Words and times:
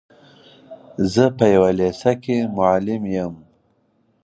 زه 1.13 1.23
په 1.37 1.45
يوه 1.53 1.71
لېسه 1.79 2.11
کي 2.23 2.37
معلم 2.57 3.03
يم. 3.15 3.33